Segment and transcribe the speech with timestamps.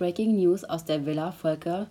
[0.00, 1.86] Breaking News aus der Villa Volker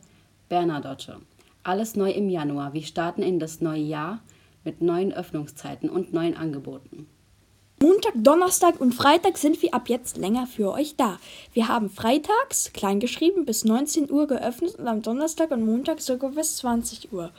[0.49, 1.17] Bernadotte.
[1.61, 2.73] Alles neu im Januar.
[2.73, 4.19] Wir starten in das neue Jahr
[4.63, 7.05] mit neuen Öffnungszeiten und neuen Angeboten.
[7.79, 11.19] Montag, Donnerstag und Freitag sind wir ab jetzt länger für euch da.
[11.53, 16.57] Wir haben freitags, kleingeschrieben, bis 19 Uhr geöffnet und am Donnerstag und Montag sogar bis
[16.57, 17.29] 20 Uhr.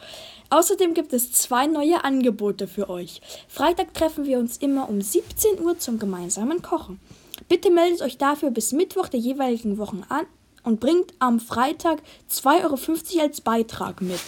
[0.51, 3.21] Außerdem gibt es zwei neue Angebote für euch.
[3.49, 7.01] Freitag treffen wir uns immer um 17 Uhr zum gemeinsamen Kochen.
[7.49, 10.27] Bitte meldet euch dafür bis Mittwoch der jeweiligen Wochen an
[10.65, 14.21] und bringt am Freitag 2,50 Euro als Beitrag mit.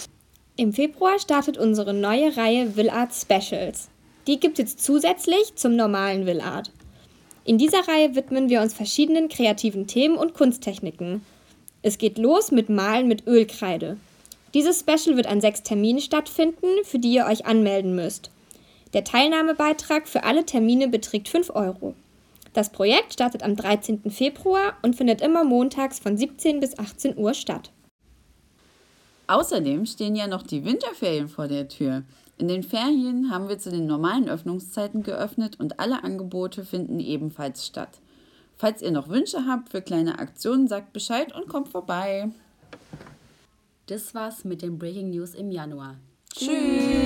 [0.55, 3.89] Im Februar startet unsere neue Reihe Will Art Specials.
[4.27, 6.71] Die gibt es jetzt zusätzlich zum normalen Will Art.
[7.45, 11.25] In dieser Reihe widmen wir uns verschiedenen kreativen Themen und Kunsttechniken.
[11.81, 13.97] Es geht los mit Malen mit Ölkreide.
[14.53, 18.29] Dieses Special wird an sechs Terminen stattfinden, für die ihr euch anmelden müsst.
[18.93, 21.95] Der Teilnahmebeitrag für alle Termine beträgt 5 Euro.
[22.53, 24.11] Das Projekt startet am 13.
[24.11, 27.71] Februar und findet immer montags von 17 bis 18 Uhr statt.
[29.25, 32.03] Außerdem stehen ja noch die Winterferien vor der Tür.
[32.37, 37.65] In den Ferien haben wir zu den normalen Öffnungszeiten geöffnet und alle Angebote finden ebenfalls
[37.65, 37.99] statt.
[38.55, 42.29] Falls ihr noch Wünsche habt für kleine Aktionen, sagt Bescheid und kommt vorbei.
[43.87, 45.95] Das war's mit den Breaking News im Januar.
[46.33, 47.02] Tschüss.